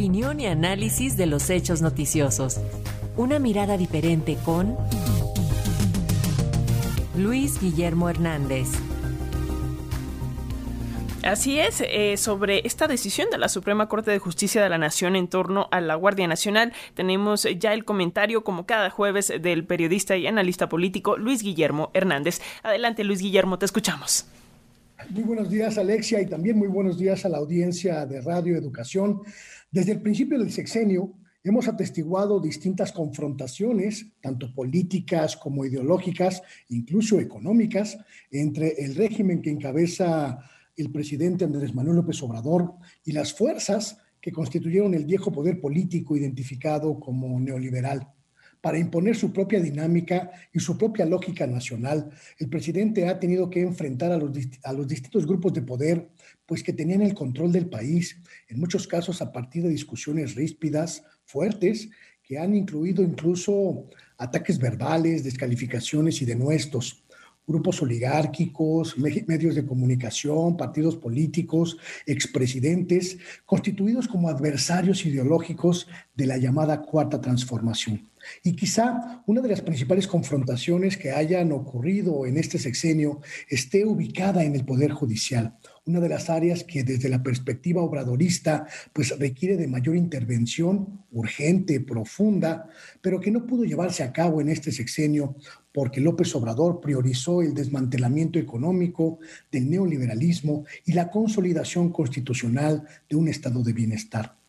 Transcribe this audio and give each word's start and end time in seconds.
opinión 0.00 0.40
y 0.40 0.46
análisis 0.46 1.18
de 1.18 1.26
los 1.26 1.50
hechos 1.50 1.82
noticiosos. 1.82 2.58
Una 3.18 3.38
mirada 3.38 3.76
diferente 3.76 4.38
con 4.46 4.74
Luis 7.14 7.60
Guillermo 7.60 8.08
Hernández. 8.08 8.68
Así 11.22 11.58
es, 11.58 11.82
eh, 11.82 12.16
sobre 12.16 12.66
esta 12.66 12.88
decisión 12.88 13.28
de 13.30 13.36
la 13.36 13.50
Suprema 13.50 13.90
Corte 13.90 14.10
de 14.10 14.18
Justicia 14.18 14.62
de 14.62 14.70
la 14.70 14.78
Nación 14.78 15.16
en 15.16 15.28
torno 15.28 15.68
a 15.70 15.82
la 15.82 15.96
Guardia 15.96 16.26
Nacional, 16.26 16.72
tenemos 16.94 17.46
ya 17.58 17.74
el 17.74 17.84
comentario, 17.84 18.42
como 18.42 18.64
cada 18.64 18.88
jueves, 18.88 19.30
del 19.42 19.66
periodista 19.66 20.16
y 20.16 20.26
analista 20.26 20.70
político 20.70 21.18
Luis 21.18 21.42
Guillermo 21.42 21.90
Hernández. 21.92 22.40
Adelante, 22.62 23.04
Luis 23.04 23.20
Guillermo, 23.20 23.58
te 23.58 23.66
escuchamos. 23.66 24.24
Muy 25.10 25.24
buenos 25.24 25.50
días, 25.50 25.76
Alexia, 25.76 26.20
y 26.20 26.26
también 26.26 26.58
muy 26.58 26.68
buenos 26.68 26.98
días 26.98 27.24
a 27.24 27.28
la 27.28 27.38
audiencia 27.38 28.06
de 28.06 28.20
Radio 28.20 28.56
Educación. 28.56 29.22
Desde 29.70 29.92
el 29.92 30.02
principio 30.02 30.36
del 30.36 30.50
sexenio, 30.50 31.14
hemos 31.44 31.68
atestiguado 31.68 32.40
distintas 32.40 32.90
confrontaciones, 32.90 34.06
tanto 34.20 34.52
políticas 34.52 35.36
como 35.36 35.64
ideológicas, 35.64 36.42
incluso 36.70 37.20
económicas, 37.20 37.96
entre 38.32 38.72
el 38.84 38.96
régimen 38.96 39.40
que 39.40 39.50
encabeza 39.50 40.40
el 40.76 40.90
presidente 40.90 41.44
Andrés 41.44 41.72
Manuel 41.72 41.98
López 41.98 42.20
Obrador 42.22 42.74
y 43.04 43.12
las 43.12 43.32
fuerzas 43.32 43.98
que 44.20 44.32
constituyeron 44.32 44.92
el 44.94 45.04
viejo 45.04 45.30
poder 45.30 45.60
político 45.60 46.16
identificado 46.16 46.98
como 46.98 47.38
neoliberal. 47.38 48.08
Para 48.60 48.78
imponer 48.78 49.16
su 49.16 49.32
propia 49.32 49.60
dinámica 49.60 50.30
y 50.52 50.60
su 50.60 50.76
propia 50.76 51.06
lógica 51.06 51.46
nacional, 51.46 52.10
el 52.38 52.50
presidente 52.50 53.08
ha 53.08 53.18
tenido 53.18 53.48
que 53.48 53.62
enfrentar 53.62 54.12
a 54.12 54.18
los, 54.18 54.86
distintos 54.88 55.26
grupos 55.26 55.54
de 55.54 55.62
poder, 55.62 56.10
pues 56.50 56.64
que 56.64 56.72
tenían 56.72 57.00
el 57.00 57.14
control 57.14 57.52
del 57.52 57.68
país, 57.68 58.16
en 58.48 58.58
muchos 58.58 58.88
casos 58.88 59.22
a 59.22 59.30
partir 59.30 59.62
de 59.62 59.68
discusiones 59.68 60.34
ríspidas, 60.34 61.04
fuertes, 61.24 61.88
que 62.24 62.40
han 62.40 62.56
incluido 62.56 63.04
incluso 63.04 63.86
ataques 64.18 64.58
verbales, 64.58 65.22
descalificaciones 65.22 66.20
y 66.20 66.24
denuestos 66.24 67.04
grupos 67.46 67.80
oligárquicos, 67.82 68.98
medios 68.98 69.54
de 69.54 69.64
comunicación, 69.64 70.56
partidos 70.56 70.96
políticos, 70.96 71.76
expresidentes, 72.04 73.18
constituidos 73.46 74.08
como 74.08 74.28
adversarios 74.28 75.06
ideológicos 75.06 75.86
de 76.16 76.26
la 76.26 76.36
llamada 76.36 76.82
cuarta 76.82 77.20
transformación. 77.20 78.09
Y 78.42 78.54
quizá 78.54 79.22
una 79.26 79.40
de 79.40 79.48
las 79.48 79.60
principales 79.60 80.06
confrontaciones 80.06 80.96
que 80.96 81.10
hayan 81.10 81.52
ocurrido 81.52 82.26
en 82.26 82.36
este 82.36 82.58
sexenio 82.58 83.20
esté 83.48 83.84
ubicada 83.84 84.44
en 84.44 84.54
el 84.54 84.64
Poder 84.64 84.92
Judicial, 84.92 85.56
una 85.86 86.00
de 86.00 86.08
las 86.08 86.30
áreas 86.30 86.64
que 86.64 86.84
desde 86.84 87.08
la 87.08 87.22
perspectiva 87.22 87.82
obradorista 87.82 88.66
pues 88.92 89.18
requiere 89.18 89.56
de 89.56 89.68
mayor 89.68 89.96
intervención 89.96 91.04
urgente, 91.10 91.80
profunda, 91.80 92.68
pero 93.00 93.20
que 93.20 93.30
no 93.30 93.46
pudo 93.46 93.64
llevarse 93.64 94.02
a 94.02 94.12
cabo 94.12 94.40
en 94.40 94.48
este 94.48 94.72
sexenio 94.72 95.36
porque 95.72 96.00
López 96.00 96.34
Obrador 96.34 96.80
priorizó 96.80 97.42
el 97.42 97.54
desmantelamiento 97.54 98.38
económico 98.38 99.20
del 99.50 99.70
neoliberalismo 99.70 100.64
y 100.84 100.92
la 100.92 101.10
consolidación 101.10 101.90
constitucional 101.90 102.84
de 103.08 103.16
un 103.16 103.28
estado 103.28 103.62
de 103.62 103.72
bienestar. 103.72 104.39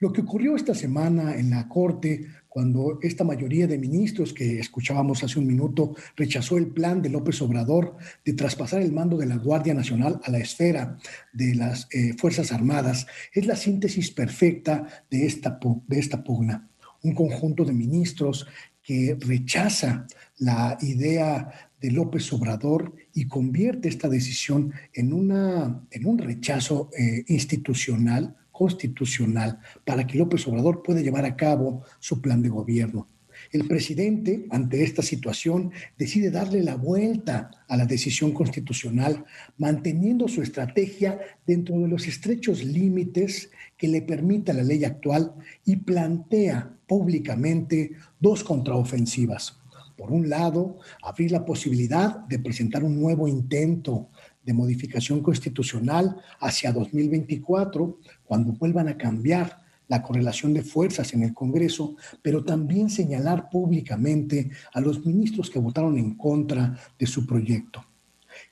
Lo 0.00 0.12
que 0.12 0.20
ocurrió 0.20 0.54
esta 0.54 0.74
semana 0.74 1.34
en 1.34 1.50
la 1.50 1.68
Corte, 1.68 2.24
cuando 2.48 3.00
esta 3.02 3.24
mayoría 3.24 3.66
de 3.66 3.78
ministros 3.78 4.32
que 4.32 4.60
escuchábamos 4.60 5.24
hace 5.24 5.40
un 5.40 5.46
minuto 5.46 5.96
rechazó 6.16 6.56
el 6.56 6.68
plan 6.68 7.02
de 7.02 7.08
López 7.08 7.42
Obrador 7.42 7.96
de 8.24 8.32
traspasar 8.34 8.80
el 8.80 8.92
mando 8.92 9.16
de 9.16 9.26
la 9.26 9.38
Guardia 9.38 9.74
Nacional 9.74 10.20
a 10.22 10.30
la 10.30 10.38
esfera 10.38 10.96
de 11.32 11.56
las 11.56 11.88
eh, 11.90 12.14
Fuerzas 12.16 12.52
Armadas, 12.52 13.08
es 13.32 13.46
la 13.46 13.56
síntesis 13.56 14.12
perfecta 14.12 14.86
de 15.10 15.26
esta, 15.26 15.58
de 15.88 15.98
esta 15.98 16.22
pugna. 16.22 16.68
Un 17.02 17.14
conjunto 17.14 17.64
de 17.64 17.72
ministros 17.72 18.46
que 18.80 19.16
rechaza 19.18 20.06
la 20.38 20.78
idea 20.80 21.70
de 21.80 21.90
López 21.90 22.32
Obrador 22.32 22.94
y 23.14 23.26
convierte 23.26 23.88
esta 23.88 24.08
decisión 24.08 24.72
en, 24.92 25.12
una, 25.12 25.82
en 25.90 26.06
un 26.06 26.18
rechazo 26.18 26.88
eh, 26.96 27.24
institucional 27.26 28.36
constitucional 28.58 29.60
para 29.84 30.04
que 30.04 30.18
López 30.18 30.44
Obrador 30.48 30.82
pueda 30.82 31.00
llevar 31.00 31.24
a 31.24 31.36
cabo 31.36 31.84
su 32.00 32.20
plan 32.20 32.42
de 32.42 32.48
gobierno. 32.48 33.06
El 33.52 33.68
presidente, 33.68 34.46
ante 34.50 34.82
esta 34.82 35.00
situación, 35.00 35.70
decide 35.96 36.32
darle 36.32 36.60
la 36.60 36.74
vuelta 36.74 37.52
a 37.68 37.76
la 37.76 37.86
decisión 37.86 38.32
constitucional, 38.32 39.24
manteniendo 39.58 40.26
su 40.26 40.42
estrategia 40.42 41.20
dentro 41.46 41.78
de 41.78 41.86
los 41.86 42.08
estrechos 42.08 42.64
límites 42.64 43.52
que 43.76 43.86
le 43.86 44.02
permita 44.02 44.52
la 44.52 44.64
ley 44.64 44.84
actual 44.84 45.34
y 45.64 45.76
plantea 45.76 46.68
públicamente 46.88 47.92
dos 48.18 48.42
contraofensivas. 48.42 49.60
Por 49.96 50.10
un 50.10 50.28
lado, 50.28 50.78
abrir 51.02 51.30
la 51.30 51.44
posibilidad 51.44 52.18
de 52.26 52.40
presentar 52.40 52.82
un 52.82 53.00
nuevo 53.00 53.28
intento 53.28 54.08
de 54.48 54.54
modificación 54.54 55.22
constitucional 55.22 56.16
hacia 56.40 56.72
2024, 56.72 57.98
cuando 58.24 58.52
vuelvan 58.54 58.88
a 58.88 58.96
cambiar 58.96 59.60
la 59.88 60.02
correlación 60.02 60.54
de 60.54 60.62
fuerzas 60.62 61.12
en 61.12 61.22
el 61.22 61.34
Congreso, 61.34 61.96
pero 62.22 62.42
también 62.42 62.88
señalar 62.88 63.50
públicamente 63.50 64.50
a 64.72 64.80
los 64.80 65.04
ministros 65.04 65.50
que 65.50 65.58
votaron 65.58 65.98
en 65.98 66.14
contra 66.14 66.78
de 66.98 67.06
su 67.06 67.26
proyecto. 67.26 67.84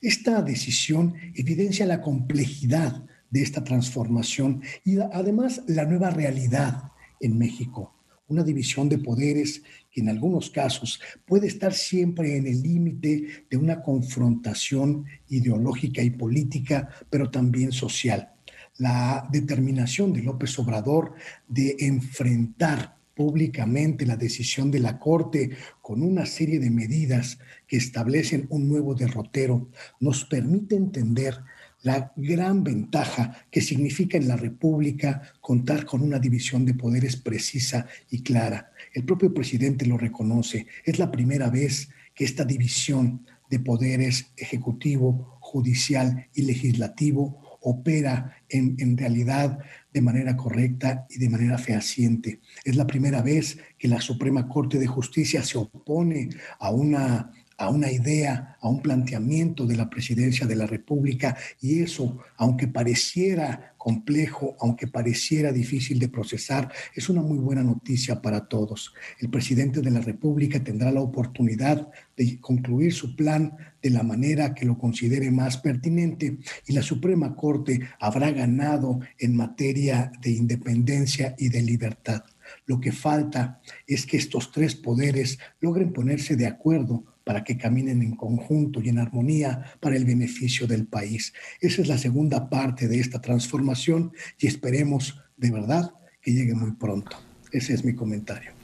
Esta 0.02 0.42
decisión 0.42 1.14
evidencia 1.34 1.86
la 1.86 2.02
complejidad 2.02 3.02
de 3.30 3.40
esta 3.40 3.64
transformación 3.64 4.60
y 4.84 4.98
además 4.98 5.62
la 5.66 5.86
nueva 5.86 6.10
realidad 6.10 6.92
en 7.20 7.38
México 7.38 7.95
una 8.28 8.42
división 8.42 8.88
de 8.88 8.98
poderes 8.98 9.62
que 9.91 10.00
en 10.00 10.09
algunos 10.09 10.50
casos 10.50 11.00
puede 11.25 11.47
estar 11.47 11.72
siempre 11.72 12.37
en 12.37 12.47
el 12.47 12.62
límite 12.62 13.47
de 13.48 13.56
una 13.56 13.82
confrontación 13.82 15.04
ideológica 15.28 16.03
y 16.03 16.10
política, 16.10 16.88
pero 17.09 17.31
también 17.31 17.72
social. 17.72 18.32
La 18.78 19.26
determinación 19.31 20.12
de 20.12 20.22
López 20.22 20.59
Obrador 20.59 21.14
de 21.48 21.76
enfrentar 21.78 22.97
públicamente 23.14 24.04
la 24.04 24.16
decisión 24.16 24.70
de 24.70 24.81
la 24.81 24.98
Corte 24.98 25.56
con 25.81 26.03
una 26.03 26.26
serie 26.26 26.60
de 26.60 26.70
medidas 26.70 27.38
que 27.66 27.78
establecen 27.78 28.47
un 28.50 28.69
nuevo 28.69 28.94
derrotero 28.94 29.70
nos 29.98 30.26
permite 30.26 30.76
entender 30.76 31.38
la 31.82 32.12
gran 32.16 32.64
ventaja 32.64 33.47
que 33.50 33.60
significa 33.60 34.16
en 34.19 34.28
la 34.28 34.37
República 34.37 35.22
contar 35.41 35.84
con 35.84 36.03
una 36.03 36.19
división 36.19 36.64
de 36.64 36.75
poderes 36.75 37.16
precisa 37.16 37.87
y 38.10 38.22
clara. 38.22 38.72
El 38.92 39.04
propio 39.04 39.32
presidente 39.32 39.87
lo 39.87 39.98
reconoce. 39.98 40.66
Es 40.84 40.98
la 40.98 41.10
primera 41.10 41.50
vez 41.50 41.88
que 42.14 42.25
esta 42.25 42.44
división 42.44 43.26
de 43.50 43.60
poderes 43.60 44.32
ejecutivo, 44.37 45.38
judicial 45.41 46.28
y 46.34 46.42
legislativo 46.42 47.59
opera 47.60 48.37
en, 48.48 48.97
realidad 48.97 49.58
de 49.93 50.00
manera 50.00 50.37
correcta 50.37 51.06
y 51.10 51.19
de 51.19 51.28
manera 51.28 51.58
fehaciente. 51.58 52.41
Es 52.64 52.76
la 52.76 52.87
primera 52.87 53.22
vez 53.22 53.58
que 53.76 53.88
la 53.88 54.00
Suprema 54.00 54.48
Corte 54.48 54.78
de 54.78 54.87
Justicia 54.87 55.43
se 55.43 55.58
opone 55.58 56.28
a 56.60 56.70
una 56.70 57.32
a 57.59 57.71
una 57.71 57.91
idea, 57.91 58.56
a 58.61 58.69
un 58.69 58.83
planteamiento 58.83 59.67
de 59.67 59.77
la 59.77 59.89
presidencia 59.89 60.47
de 60.47 60.56
la 60.56 60.67
República 60.67 61.37
y 61.61 61.81
eso, 61.81 62.19
aunque 62.37 62.69
pareciera 62.69 63.75
complejo, 63.78 64.56
aunque 64.59 64.89
pareciera 64.89 65.53
difícil 65.53 65.99
de 66.00 66.09
procesar, 66.09 66.72
es 66.94 67.09
una 67.09 67.22
muy 67.22 67.39
buena 67.39 67.62
noticia 67.62 68.21
para 68.21 68.47
todos. 68.49 68.93
El 69.21 69.31
presidente 69.31 69.81
de 69.81 69.91
la 69.93 70.00
República 70.00 70.62
tendrá 70.62 70.91
la 70.91 71.00
oportunidad 71.00 71.89
de 72.17 72.41
concluir 72.41 72.93
su 72.93 73.15
plan 73.15 73.56
de 73.81 73.91
la 73.91 74.03
manera 74.03 74.55
que 74.55 74.67
lo 74.67 74.77
considere 74.77 75.31
más 75.31 75.59
pertinente 75.59 76.38
y 76.67 76.73
la 76.73 76.83
Suprema 76.83 77.37
Corte 77.37 77.81
habrá 78.00 78.33
ganado 78.33 78.99
en 79.19 79.37
materia 79.37 80.11
de 80.21 80.33
independencia 80.33 81.35
y 81.38 81.49
de 81.49 81.62
libertad. 81.62 82.25
Lo 82.67 82.81
que 82.81 82.93
falta 82.93 83.61
es 83.87 84.05
que 84.05 84.17
estos 84.17 84.50
tres 84.50 84.75
poderes 84.75 85.38
logren 85.61 85.93
ponerse 85.93 86.37
de 86.37 86.47
acuerdo 86.47 87.05
para 87.26 87.43
que 87.43 87.58
caminen 87.58 88.02
en 88.02 88.14
conjunto 88.14 88.81
y 88.81 88.88
en 88.88 89.00
armonía 89.00 89.64
para 89.81 89.96
el 89.96 90.05
beneficio 90.05 90.69
del 90.69 90.87
país. 90.87 91.34
Esa 91.61 91.82
es 91.82 91.88
la 91.88 91.99
segunda 91.99 92.49
parte 92.49 92.87
de 92.87 93.00
esta 93.00 93.20
transformación 93.20 94.12
y 94.38 94.46
esperemos 94.46 95.20
de 95.37 95.50
verdad 95.50 95.90
que 96.23 96.32
llegue 96.32 96.55
muy 96.55 96.70
pronto. 96.70 97.17
Ese 97.50 97.75
es 97.75 97.84
mi 97.84 97.96
comentario. 97.96 98.56